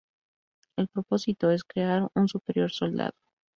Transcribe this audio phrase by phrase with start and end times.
[0.77, 3.13] El propósito es crear un superior soldado.